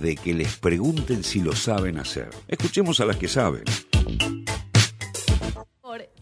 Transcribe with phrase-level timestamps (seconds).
[0.00, 2.28] de que les pregunten si lo saben hacer.
[2.48, 3.64] Escuchemos a las que saben.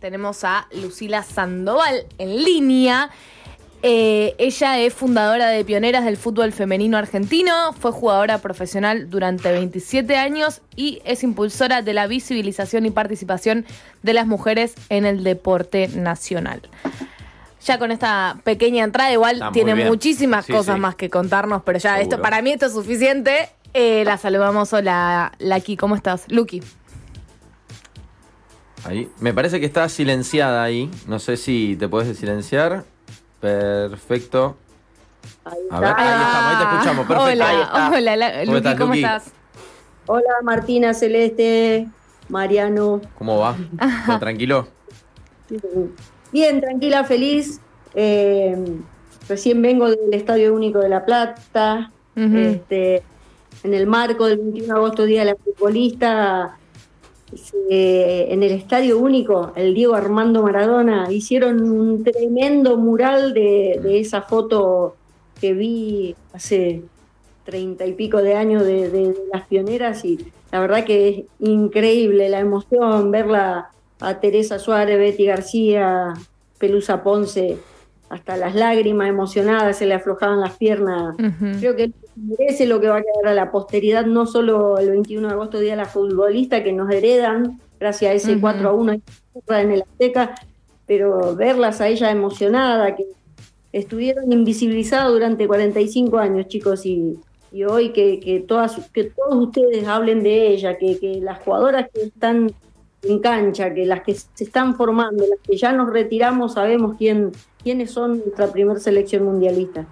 [0.00, 3.10] Tenemos a Lucila Sandoval en línea.
[3.82, 10.16] Eh, ella es fundadora de Pioneras del Fútbol Femenino Argentino, fue jugadora profesional durante 27
[10.16, 13.66] años y es impulsora de la visibilización y participación
[14.02, 16.62] de las mujeres en el deporte nacional.
[17.66, 22.22] Ya con esta pequeña entrada, igual tiene muchísimas cosas más que contarnos, pero ya esto
[22.22, 23.50] para mí esto es suficiente.
[23.74, 24.72] Eh, la saludamos.
[24.72, 26.24] Hola, Laki, ¿cómo estás?
[26.28, 26.62] Lucky.
[28.84, 29.10] Ahí.
[29.18, 30.88] Me parece que está silenciada ahí.
[31.08, 32.84] No sé si te puedes silenciar.
[33.40, 34.56] Perfecto.
[35.44, 37.06] A ver, ahí estamos, ahí te escuchamos.
[37.06, 37.32] Perfecto.
[37.32, 39.32] Hola, hola, Luqui, ¿cómo estás?
[40.06, 41.88] Hola, Martina Celeste,
[42.28, 43.00] Mariano.
[43.18, 43.56] ¿Cómo va?
[44.06, 44.68] ¿Todo tranquilo?
[46.36, 47.62] Bien, tranquila, feliz.
[47.94, 48.54] Eh,
[49.26, 51.90] recién vengo del Estadio Único de La Plata.
[52.14, 53.02] este,
[53.64, 56.58] en el marco del 21 de agosto, Día de la Futbolista,
[57.70, 64.94] en el Estadio Único, el Diego Armando Maradona, hicieron un tremendo mural de, esa foto
[65.40, 66.82] que vi hace
[67.44, 70.18] treinta y pico de años de, las pioneras y
[70.52, 76.14] la verdad que es increíble la emoción verla a Teresa Suárez, Betty García,
[76.58, 77.58] Pelusa Ponce,
[78.08, 81.16] hasta las lágrimas emocionadas se le aflojaban las piernas.
[81.58, 85.28] Creo que merece lo que va a quedar a la posteridad, no solo el 21
[85.28, 88.92] de agosto, Día de la Futbolista, que nos heredan gracias a ese 4 a 1
[89.48, 90.34] en el Azteca,
[90.86, 93.06] pero verlas a ella emocionada, que
[93.72, 97.18] estuvieron invisibilizadas durante 45 años, chicos, y,
[97.68, 102.02] hoy que, que, todas, que todos ustedes hablen de ella, que, que las jugadoras que
[102.02, 102.52] están
[103.08, 107.32] en cancha, que las que se están formando, las que ya nos retiramos, sabemos quién,
[107.62, 109.86] quiénes son nuestra primer selección mundialista.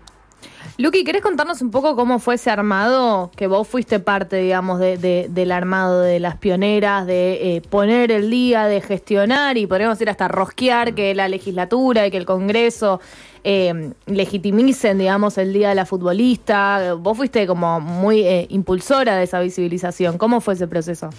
[0.77, 3.31] Luqui, ¿querés contarnos un poco cómo fue ese armado?
[3.37, 8.29] Que vos fuiste parte, digamos, de, del armado de las pioneras, de eh, poner el
[8.29, 13.01] día, de gestionar y podríamos ir hasta rosquear que la legislatura y que el Congreso
[13.45, 16.95] eh, legitimicen, digamos, el día de la futbolista.
[16.95, 20.19] Vos fuiste como muy eh, impulsora de esa visibilización.
[20.19, 21.11] ¿Cómo fue ese proceso?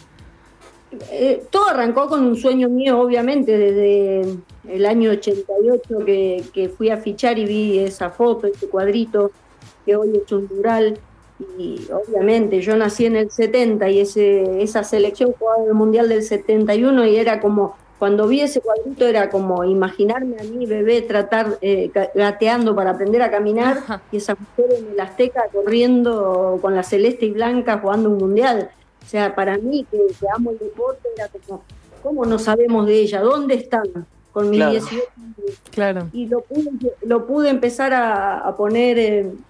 [1.12, 6.90] Eh, todo arrancó con un sueño mío, obviamente, desde el año 88 que, que fui
[6.90, 9.32] a fichar y vi esa foto, ese cuadrito
[9.86, 11.00] que hoy es un mural.
[11.58, 16.24] Y obviamente yo nací en el 70 y ese, esa selección jugaba el Mundial del
[16.24, 21.58] 71 y era como, cuando vi ese cuadrito era como imaginarme a mí bebé tratar,
[21.62, 26.84] eh, gateando para aprender a caminar y esa mujer en el Azteca corriendo con la
[26.84, 28.70] celeste y blanca jugando un Mundial.
[29.06, 30.00] O sea, para mí, que,
[30.36, 31.64] amo el deporte, era como,
[32.02, 33.22] ¿cómo no sabemos de ella?
[33.22, 34.08] ¿Dónde están?
[34.32, 35.62] Con mis 18 años.
[35.72, 36.10] Claro.
[36.12, 36.72] Y lo pude,
[37.04, 39.46] lo pude empezar a, poner, en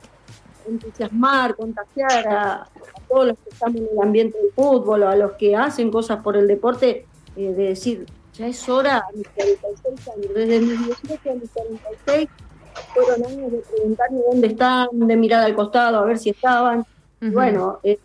[0.68, 2.68] entusiasmar, contagiar a,
[3.08, 6.22] todos los que están en el ambiente del fútbol, o a los que hacen cosas
[6.22, 7.06] por el deporte,
[7.38, 11.50] eh, de decir, ya es hora a mis 46 años, desde mis 18 a mis
[11.52, 12.30] 46,
[12.94, 16.86] fueron años de preguntarme dónde están, de mirar al costado a ver si estaban.
[17.22, 17.98] Bueno, eh,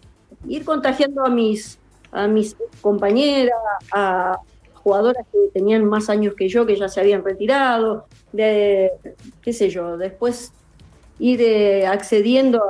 [0.46, 1.78] ir contagiando a mis,
[2.12, 3.58] a mis compañeras,
[3.92, 4.38] a
[4.82, 8.90] jugadoras que tenían más años que yo, que ya se habían retirado, de,
[9.42, 10.52] qué sé yo, después
[11.18, 12.62] ir eh, accediendo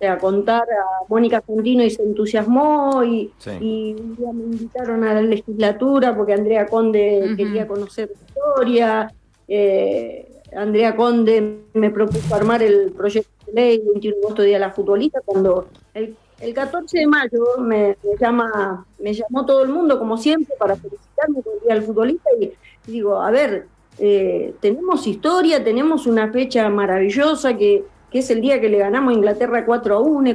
[0.00, 5.22] a, contar a Mónica Contino y se entusiasmó y, un día me invitaron a la
[5.22, 9.14] legislatura porque Andrea Conde quería conocer la historia.
[9.46, 14.60] Eh, Andrea Conde me propuso armar el proyecto de ley 21 de agosto Día de
[14.60, 19.98] la Futbolista cuando el el 14 de mayo me, llama, me llamó todo el mundo,
[19.98, 22.52] como siempre, para felicitarme por el Día del Futbolista y
[22.86, 28.68] digo, a ver, eh, tenemos historia, tenemos una fecha maravillosa que, es el día que
[28.68, 30.30] le ganamos a Inglaterra 4 a 1,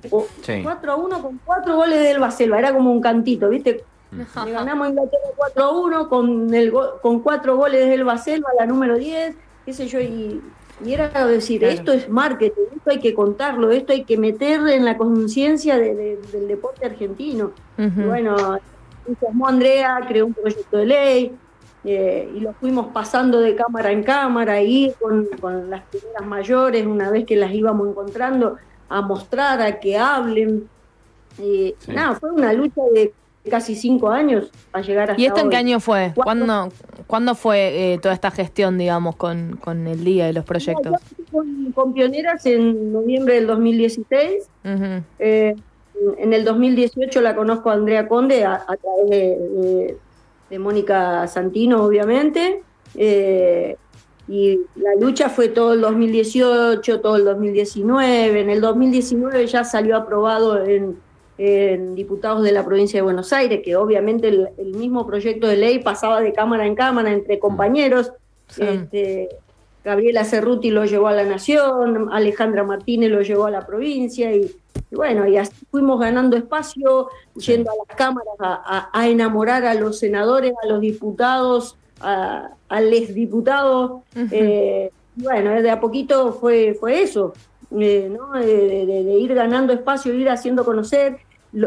[0.64, 3.84] 4 a 1 con 4 goles de Elba Selva, era como un cantito, ¿viste?
[4.12, 8.50] Le ganamos a Inglaterra 4 a 1 con, el, con 4 goles de Elba Selva,
[8.58, 9.36] la número 10,
[9.66, 10.42] qué sé yo, y
[10.84, 14.86] y era decir, esto es marketing, esto hay que contarlo, esto hay que meter en
[14.86, 17.52] la conciencia del deporte argentino.
[17.78, 18.60] bueno,
[19.22, 21.32] llamó Andrea, creó un proyecto de ley
[21.84, 26.86] eh, y lo fuimos pasando de cámara en cámara ahí con, con las primeras mayores,
[26.86, 28.58] una vez que las íbamos encontrando,
[28.90, 30.68] a mostrar, a que hablen.
[31.40, 33.14] Y nada, fue una lucha de
[33.48, 36.14] casi cinco años a llegar hasta ¿Y esto en qué año fue?
[36.16, 36.70] ¿Cuándo,
[37.08, 40.94] ¿Cuándo fue eh, toda esta gestión, digamos, con, con, el día de los proyectos?
[41.74, 44.50] con, Pioneras en noviembre del 2016.
[45.20, 45.56] Eh,
[46.18, 52.64] en el 2018 la conozco a Andrea Conde a, través de, Mónica Santino, obviamente.
[52.96, 53.78] Eh,
[54.28, 58.42] y la lucha fue todo el 2018, todo el 2019.
[58.42, 60.98] En el 2019 ya salió aprobado en,
[61.38, 66.20] diputados de la provincia de Buenos Aires, que obviamente el, mismo proyecto de ley pasaba
[66.20, 68.12] de cámara en cámara entre compañeros.
[68.58, 69.30] Este,
[69.84, 74.52] Gabriela Cerruti lo llevó a la Nación, Alejandra Martínez lo llevó a la provincia y,
[74.92, 80.54] bueno, y así fuimos ganando espacio, yendo a las cámaras a enamorar a los senadores,
[80.64, 84.04] a los diputados, al exdiputado.
[84.32, 87.34] Eh, bueno, de a poquito fue, fue eso,
[87.80, 88.32] eh, ¿no?
[88.40, 91.18] de, ir ganando espacio, ir haciendo conocer.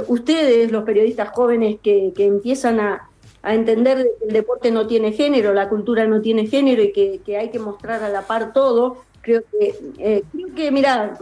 [0.07, 3.07] Ustedes, los periodistas jóvenes que, empiezan a,
[3.43, 7.51] entender que el deporte no tiene género, la cultura no tiene género y que, hay
[7.51, 11.17] que mostrar a la par todo, creo que, eh, creo que mira,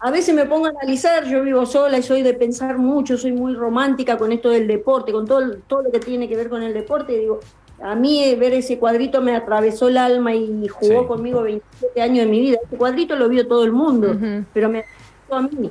[0.00, 3.32] a veces me pongo a analizar, yo vivo sola y soy de pensar mucho, soy
[3.32, 6.62] muy romántica con esto del deporte, con todo, todo lo que tiene que ver con
[6.62, 7.16] el deporte.
[7.18, 7.40] Digo,
[7.82, 12.24] a mí eh, ver ese cuadrito me atravesó el alma y jugó conmigo 27 años
[12.24, 12.58] de mi vida.
[12.64, 14.16] Ese cuadrito lo vio todo el mundo,
[14.52, 15.70] pero me atravesó a mí.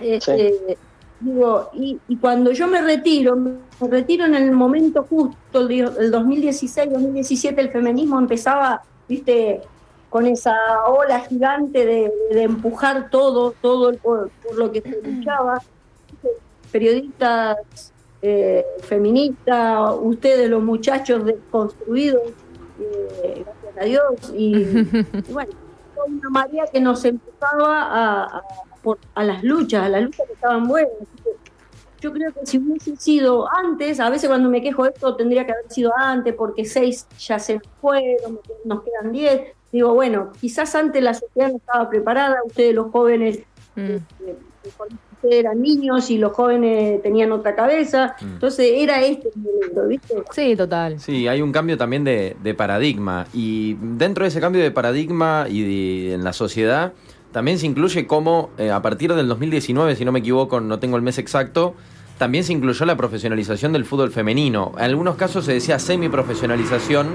[0.00, 0.78] Este,
[1.20, 3.58] digo, y, cuando yo me retiro, me
[3.88, 9.60] retiro en el momento justo, el 2016, 2017, el feminismo empezaba, viste,
[10.08, 10.56] con esa
[10.86, 15.62] ola gigante de, empujar todo, todo por, lo que se luchaba.
[16.72, 17.92] Periodistas
[18.22, 22.22] eh, feministas, ustedes los muchachos desconstruidos,
[22.80, 24.64] eh, gracias a Dios, y,
[25.32, 25.52] bueno,
[26.06, 28.42] una María que nos empujaba a, a,
[29.16, 30.92] las luchas, a las luchas que estaban buenas.
[32.00, 35.44] Yo creo que si hubiese sido antes, a veces cuando me quejo de esto tendría
[35.44, 40.74] que haber sido antes, porque seis ya se fueron, nos quedan diez digo, bueno, quizás
[40.74, 43.40] antes la sociedad no estaba preparada, ustedes los jóvenes
[43.76, 43.96] mm.
[44.64, 48.24] este, eran niños y los jóvenes tenían otra cabeza, mm.
[48.24, 50.14] entonces era este el momento, ¿viste?
[50.32, 50.98] Sí, total.
[50.98, 56.10] Sí, hay un cambio también de, paradigma y dentro de ese cambio de paradigma y
[56.10, 56.92] en la sociedad
[57.32, 60.96] también se incluye cómo eh, a partir del 2019, si no me equivoco, no tengo
[60.96, 61.74] el mes exacto,
[62.18, 64.72] también se incluyó la profesionalización del fútbol femenino.
[64.76, 67.08] En algunos casos se decía semi-profesionalización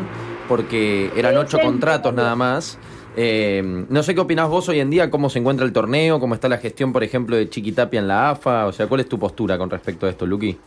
[0.47, 2.77] porque eran ocho contratos nada más.
[3.17, 6.33] Eh, no sé qué opinás vos hoy en día, cómo se encuentra el torneo, cómo
[6.33, 9.19] está la gestión, por ejemplo, de Chiquitapia en la AFA, o sea, ¿cuál es tu
[9.19, 10.57] postura con respecto a esto, Luqui?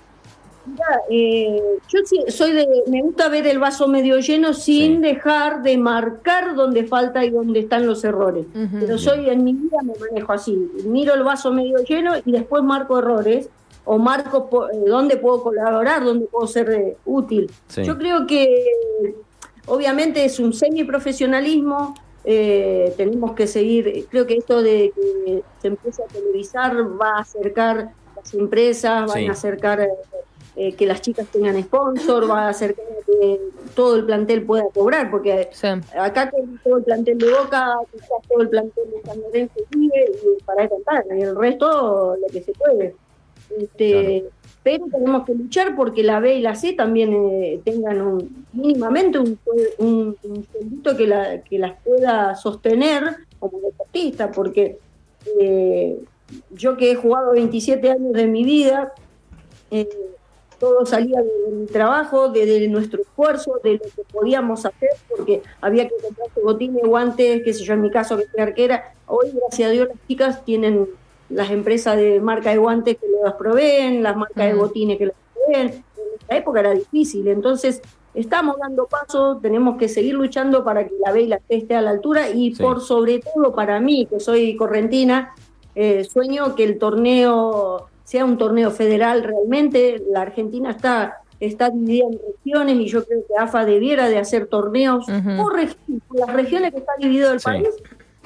[0.67, 5.79] Mira, eh, yo soy de, me gusta ver el vaso medio lleno sin dejar de
[5.79, 8.47] marcar dónde falta y dónde están los errores.
[8.53, 12.63] Pero soy en mi vida me manejo así, miro el vaso medio lleno y después
[12.63, 13.49] marco errores
[13.85, 17.51] o marco eh, dónde puedo colaborar, dónde puedo ser útil.
[17.77, 18.65] Yo creo que
[19.69, 21.95] Obviamente es un semiprofesionalismo,
[22.25, 27.21] eh, tenemos que seguir, creo que esto de que se empiece a televisar va a
[27.21, 29.87] acercar las empresas, van a acercar
[30.59, 33.41] eh, que las chicas tengan sponsor, va a acercar que
[33.77, 35.49] todo el plantel pueda cobrar, porque
[35.97, 36.33] acá
[36.65, 40.63] todo el plantel de Boca, quizás todo el plantel de San Lorenzo vive y para
[40.63, 42.97] de contar, y el resto lo que se puede.
[43.57, 44.25] Este,
[44.65, 49.21] pero tenemos que luchar porque la B y la C también eh, tengan un, mínimamente
[49.21, 49.39] un,
[49.79, 50.17] un,
[50.83, 54.79] que, la, que las pueda sostener como deportista, porque
[55.41, 55.99] eh,
[56.51, 58.93] yo que he jugado 27 años de mi vida,
[59.71, 59.89] eh,
[60.59, 65.89] todo salía de, mi trabajo, de, nuestro esfuerzo, de lo que podíamos hacer, porque había
[65.89, 68.93] que comprarse botines, guantes, qué sé yo, en mi caso que soy arquera.
[69.07, 70.89] Hoy, gracias a Dios, las chicas tienen
[71.31, 75.17] las empresas de marca de guantes que las proveen, las marcas de botines que las
[75.35, 75.69] proveen.
[75.69, 77.83] En esta época era difícil, entonces
[78.15, 81.77] estamos dando paso, tenemos que seguir luchando para que la B y la C esté
[81.77, 85.35] a la altura y por sobre todo para mí, que soy correntina,
[85.75, 90.03] eh, sueño que el torneo sea un torneo federal realmente.
[90.11, 94.47] La Argentina está está dividida en regiones y yo creo que AFA debiera de hacer
[94.47, 97.69] torneos por, las regiones que está dividido el país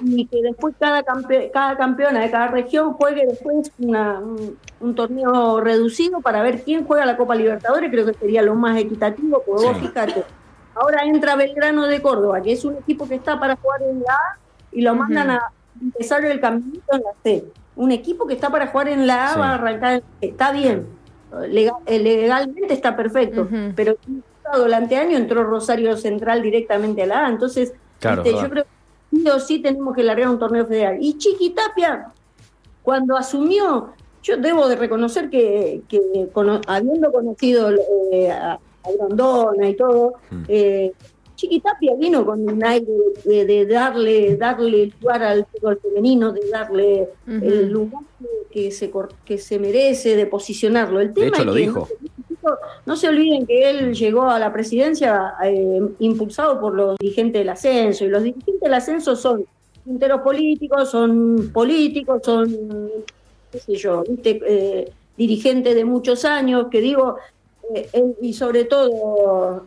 [0.02, 1.04] y que después cada,
[1.52, 7.16] cada campeona de cada región juegue después un, torneo reducido para ver quién juega la
[7.16, 10.24] Copa Libertadores, creo que sería lo más equitativo, porque vos fíjate,
[10.74, 14.14] ahora entra Belgrano de Córdoba, que es un equipo que está para jugar en la
[14.14, 14.38] A
[14.70, 15.40] y lo mandan a
[15.80, 17.44] empezar el caminito en la C.
[17.74, 20.86] Un equipo que está para jugar en la A va a arrancar, está bien,
[21.86, 23.96] eh, legalmente está perfecto, pero
[24.54, 29.28] durante año entró Rosario Central directamente a la A, entonces este, yo creo que sí
[29.28, 30.98] o sí tenemos que largar un torneo federal.
[31.00, 32.08] Y Chiquitapia,
[32.82, 35.82] cuando asumió, yo debo de reconocer que,
[36.66, 37.70] habiendo conocido
[38.12, 38.58] eh, a,
[38.98, 40.42] Grondona y todo, mm.
[40.48, 40.92] eh,
[41.42, 42.86] Chiquitapia vino con un aire
[43.24, 48.02] de, darle darle lugar al fútbol femenino, de darle el lugar
[48.52, 48.92] que se,
[49.24, 51.00] que se merece, de posicionarlo.
[51.00, 51.88] El tema de hecho, lo dijo.
[52.86, 57.48] no se olviden que él llegó a la presidencia eh, impulsado por los dirigentes del
[57.48, 59.44] ascenso, y los dirigentes del ascenso son
[59.84, 62.88] punteros políticos, son políticos, son,
[63.50, 64.92] qué sé yo, ¿viste?
[65.16, 67.16] dirigentes de muchos años, que digo,
[68.20, 69.66] y sobre todo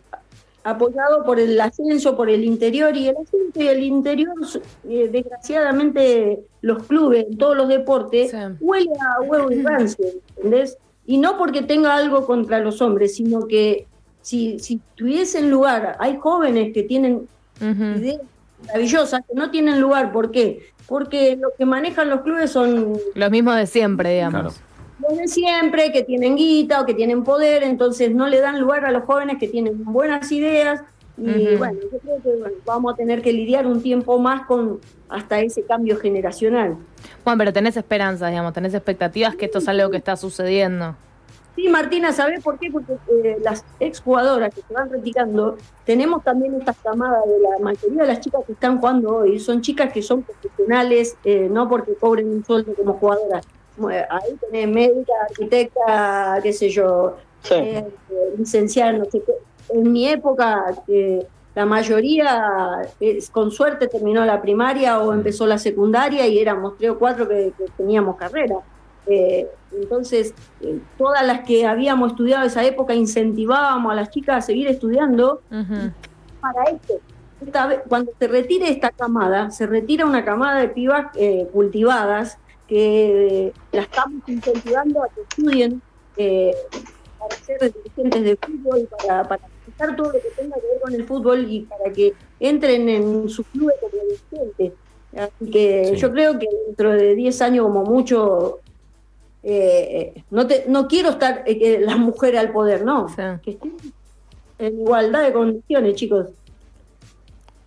[0.66, 4.34] apoyado por el ascenso, por el interior, y el ascenso y el interior,
[4.90, 10.78] eh, desgraciadamente, los clubes, en todos los deportes, huele a huevo y rancio, ¿entendés?
[11.06, 13.86] Y no porque tenga algo contra los hombres, sino que
[14.24, 17.28] si, si tuviesen lugar, hay jóvenes que tienen
[17.62, 18.22] ideas
[18.66, 20.72] maravillosas que no tienen lugar, ¿por qué?
[20.88, 22.98] Porque lo que manejan los clubes son...
[23.14, 24.60] Los mismos de siempre, digamos
[25.00, 28.86] los de siempre, que tienen guita o que tienen poder, entonces no le dan lugar
[28.86, 30.82] a los jóvenes que tienen buenas ideas.
[31.18, 35.40] Y bueno, yo creo que vamos a tener que lidiar un tiempo más con hasta
[35.40, 36.78] ese cambio generacional.
[37.24, 40.96] Juan, pero tenés esperanzas, digamos, tenés expectativas que esto es algo que está sucediendo.
[41.56, 42.70] Sí, Martina, ¿sabés por qué?
[42.70, 48.02] Porque eh, las exjugadoras que se van retirando, tenemos también esta camada de la mayoría
[48.02, 51.94] de las chicas que están jugando hoy, son chicas que son profesionales, eh, no porque
[51.96, 53.48] cobren un sueldo como jugadoras,
[53.84, 57.18] ahí tenés médica, arquitecta, qué sé yo,
[57.52, 57.86] eh,
[58.38, 59.34] licenciada, no sé qué.
[59.70, 62.90] En mi época, eh, la mayoría,
[63.32, 67.54] con suerte, terminó la primaria o empezó la secundaria y éramos tres o cuatro que,
[67.78, 68.58] teníamos carrera.
[69.08, 70.34] Eh, entonces,
[70.98, 75.42] todas las que habíamos estudiado esa época incentivábamos a las chicas a seguir estudiando
[76.42, 76.96] para esto.
[77.88, 81.08] cuando se retire esta camada, se retira una camada de pibas
[81.54, 85.82] cultivadas que la estamos incentivando a que estudien
[86.18, 86.54] eh,
[87.20, 91.06] para ser dirigentes de fútbol, para, para todo lo que tenga que ver con el
[91.06, 94.74] fútbol y para que entren en su club como dirigentes.
[95.16, 98.60] Así que yo creo que dentro de 10 años como mucho,
[99.44, 103.08] eh, no, te, no quiero estar eh, que las mujeres al poder, no,
[103.44, 103.78] que estén
[104.60, 106.28] en igualdad de condiciones, chicos.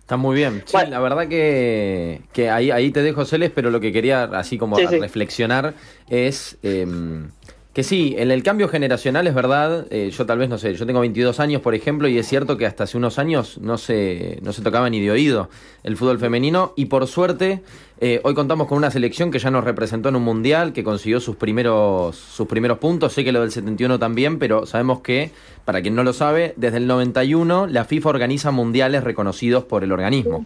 [0.09, 0.63] Está muy bien.
[0.65, 4.57] Sí, la verdad que, que ahí, ahí te dejo, Celes, pero lo que quería así
[4.57, 5.75] como reflexionar
[6.09, 7.29] es em,
[7.73, 10.87] que sí, en el cambio generacional es verdad, eh, yo tal vez no sé, yo
[10.87, 14.39] tengo 22 años, por ejemplo, y es cierto que hasta hace unos años no se,
[14.41, 15.51] no se tocaba ni de oído
[15.83, 17.61] el fútbol femenino, y por suerte
[18.01, 21.19] eh, hoy contamos con una selección que ya nos representó en un mundial, que consiguió
[21.19, 25.31] sus primeros, sus primeros puntos, sé que lo del 71 también, pero sabemos que,
[25.69, 29.91] para quien no lo sabe, desde el 91 la FIFA organiza mundiales reconocidos por el
[29.91, 30.43] organismo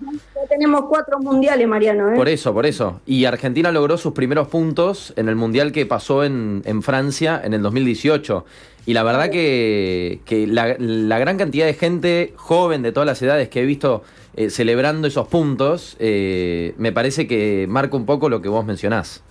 [0.53, 2.11] tenemos cuatro mundiales, Mariano.
[2.11, 2.15] ¿eh?
[2.15, 3.01] Por eso, por eso.
[3.05, 7.53] Y Argentina logró sus primeros puntos en el mundial que pasó en, en Francia en
[7.53, 8.45] el 2018.
[8.85, 10.75] Y la verdad que, que la,
[11.19, 14.03] gran cantidad de gente joven de todas las edades que he visto
[14.35, 19.23] eh, celebrando esos puntos, eh, me parece que marca un poco lo que vos mencionás.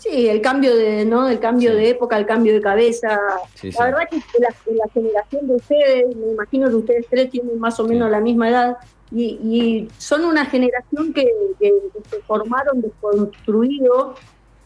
[0.00, 1.28] Sí, el cambio de, ¿no?
[1.28, 3.20] El cambio de época, el cambio de cabeza.
[3.62, 7.78] la verdad que la, la, generación de ustedes, me imagino que ustedes tres tienen más
[7.78, 8.78] o menos la misma edad,
[9.12, 11.28] y, son una generación que,
[11.58, 14.14] se formaron desconstruido,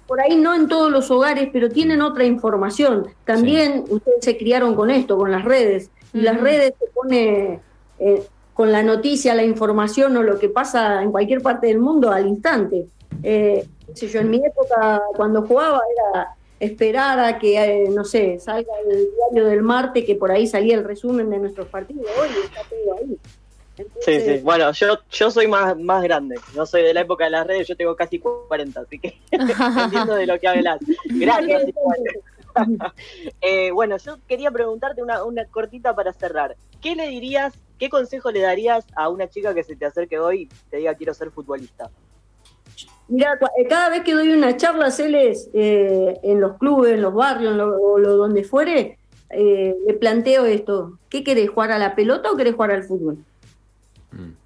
[0.06, 3.08] por ahí no en todos los hogares, pero tienen otra información.
[3.24, 7.60] También ustedes se criaron con esto, con las redes, y las redes se pone
[7.98, 8.22] eh,
[8.52, 12.26] con la noticia, la información o lo que pasa en cualquier parte del mundo al
[12.26, 12.86] instante.
[13.22, 15.80] Eh, yo en mi época cuando jugaba
[16.12, 20.46] era esperar a que, eh, no sé, salga el diario del martes, que por ahí
[20.46, 23.18] salía el resumen de nuestros partidos, hoy está todo ahí
[24.00, 24.38] sí, sí.
[24.42, 26.36] Bueno, yo, yo soy más, más grande.
[26.54, 30.14] No soy de la época de las redes, yo tengo casi 40, así que entiendo
[30.14, 30.80] de lo que hablas.
[31.04, 31.64] Gracias.
[33.40, 36.56] eh, bueno, yo quería preguntarte una, una cortita para cerrar.
[36.80, 40.42] ¿Qué le dirías, qué consejo le darías a una chica que se te acerque hoy
[40.42, 41.90] y te diga quiero ser futbolista?
[43.08, 47.14] Mira, eh, cada vez que doy una charla, Celes, eh, en los clubes, en los
[47.14, 48.98] barrios, en lo, o lo, donde fuere,
[49.30, 50.98] eh, le planteo esto.
[51.08, 53.18] ¿Qué querés, jugar a la pelota o querés jugar al fútbol?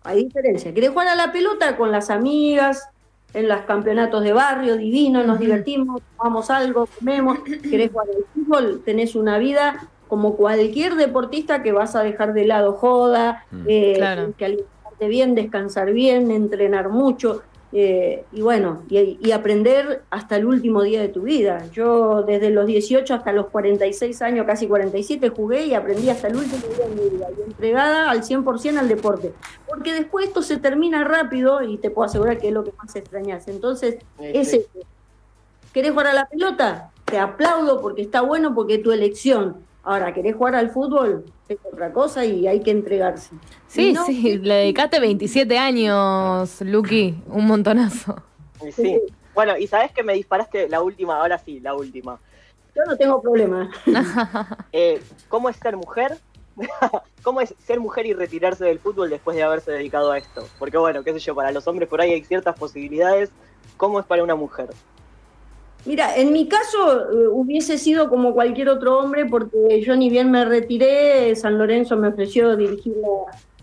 [0.03, 0.73] Hay diferencia.
[0.73, 2.89] ¿Querés jugar a la pelota con las amigas,
[3.35, 7.39] en los campeonatos de barrio, divino, nos divertimos, tomamos algo, comemos?
[7.71, 8.83] ¿Querés jugar al fútbol?
[8.85, 14.45] Tenés una vida como cualquier deportista que vas a dejar de lado joda, eh, que
[14.45, 17.43] alimentarte bien, descansar bien, entrenar mucho.
[17.73, 21.67] Eh, y bueno, y, aprender hasta el último día de tu vida.
[21.73, 26.37] Yo desde los 18 hasta los 46 años, casi 47, jugué y aprendí hasta el
[26.37, 29.33] último día de mi vida, y entregada al 100% al deporte.
[29.67, 32.97] Porque después esto se termina rápido y te puedo asegurar que es lo que más
[32.97, 33.49] extrañas.
[33.49, 34.67] Entonces, ese
[35.73, 36.91] ¿Querés jugar a la pelota?
[37.05, 39.68] Te aplaudo porque está bueno, porque es tu elección.
[39.89, 41.25] Ahora, ¿querés jugar al fútbol?
[41.49, 43.35] Es otra cosa y hay que entregarse.
[43.69, 48.23] Sí, sí, le dedicaste 27 años, Lucky, un montonazo.
[48.71, 49.01] Sí.
[49.35, 52.19] Bueno, y sabes que me disparaste la última, ahora sí, la última.
[52.77, 53.71] Yo no tengo problema.
[54.73, 56.19] Eh, ¿Cómo es ser mujer?
[57.23, 60.47] ¿Cómo es ser mujer y retirarse del fútbol después de haberse dedicado a esto?
[60.59, 63.31] Porque bueno, qué sé yo, para los hombres por ahí hay ciertas posibilidades.
[63.79, 64.69] ¿Cómo es para una mujer?
[65.89, 70.31] Mira, en mi caso eh, hubiese sido como cualquier otro hombre porque yo ni bien
[70.31, 72.93] me retiré, San Lorenzo me ofreció dirigir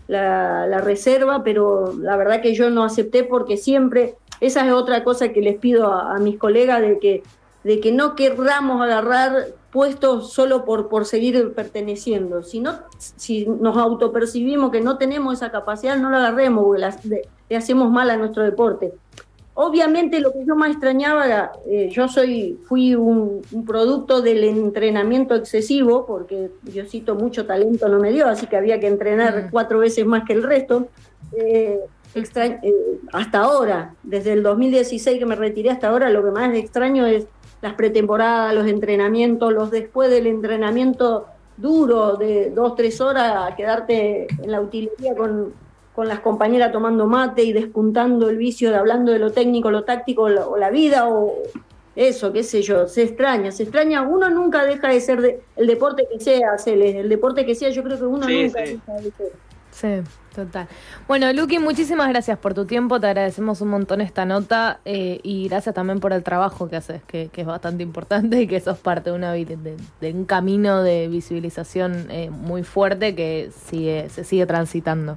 [0.08, 5.28] la, reserva, pero la verdad que yo no acepté porque siempre, esa es otra cosa
[5.28, 7.22] que les pido a, mis colegas de que,
[7.62, 12.42] de que no querramos agarrar puestos solo por, por seguir perteneciendo.
[12.42, 17.56] Si, no, si nos autopercibimos que no tenemos esa capacidad, no la agarremos, porque le
[17.56, 18.94] hacemos mal a nuestro deporte.
[19.58, 25.34] Obviamente lo que yo más extrañaba era, eh, yo soy, fui un, producto del entrenamiento
[25.34, 30.04] excesivo, porque Diosito mucho talento no me dio, así que había que entrenar cuatro veces
[30.04, 30.88] más que el resto.
[31.38, 31.80] Eh,
[32.14, 32.60] eh,
[33.14, 37.24] hasta ahora, desde el 2016 que me retiré hasta ahora, lo que más extraño es
[37.62, 44.52] las pretemporadas, los entrenamientos, los después del entrenamiento duro de dos, tres horas, quedarte en
[44.52, 45.54] la utilería con
[45.96, 49.84] con las compañeras tomando mate y despuntando el vicio de hablando de lo técnico, lo
[49.84, 51.32] táctico o la, vida o
[51.96, 56.06] eso, qué sé yo, se extraña, se extraña, uno nunca deja de ser el deporte
[56.12, 59.32] que sea, Celes, el deporte que sea, yo creo que uno nunca deja de ser.
[59.70, 59.88] Sí,
[60.34, 60.68] total.
[61.08, 65.48] Bueno, Luqui, muchísimas gracias por tu tiempo, te agradecemos un montón esta nota eh, y
[65.48, 69.08] gracias también por el trabajo que haces, que, es bastante importante y que sos parte
[69.08, 75.14] de, una, de, un camino de visibilización eh, muy fuerte que sigue, se sigue transitando.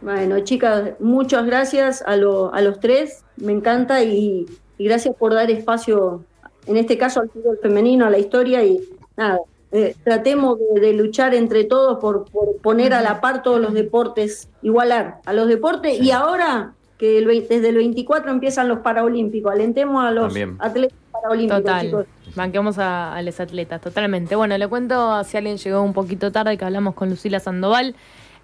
[0.00, 4.46] Bueno, chicas, muchas gracias a, a los tres, me encanta y,
[4.78, 6.24] gracias por dar espacio,
[6.66, 8.80] en este caso al fútbol femenino, a la historia y
[9.16, 9.40] nada,
[9.72, 12.26] eh, tratemos de, luchar entre todos por,
[12.62, 17.68] poner a la par todos los deportes, igualar a los deportes y ahora que desde
[17.68, 21.62] el 24 empiezan los Paralímpicos, alentemos a los atletas Paralímpicos.
[21.62, 22.06] Total.
[22.34, 24.36] Banquemos a, a los atletas, totalmente.
[24.36, 27.94] Bueno, le cuento si alguien llegó un poquito tarde que hablamos con Lucila Sandoval.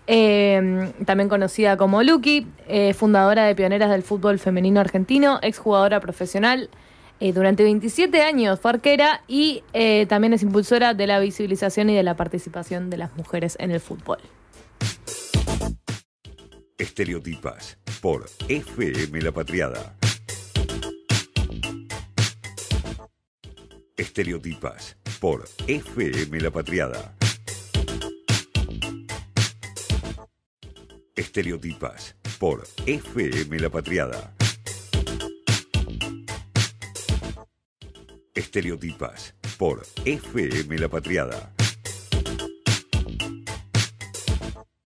[0.07, 6.69] Eh, también conocida como Lucky, eh, fundadora de Pioneras del Fútbol Femenino Argentino, exjugadora profesional.
[7.21, 9.63] Eh, durante 27 años fue arquera y
[10.09, 13.81] también es impulsora de la visibilización y de la participación de las mujeres en el
[13.81, 14.19] fútbol.
[16.77, 19.95] Estereotipas por FM La Patriada.
[23.97, 27.15] Estereotipas por FM La Patriada.
[31.17, 34.35] Estereotipas por FM La Patriada.
[38.35, 41.55] Estereotipas por FM La Patriada.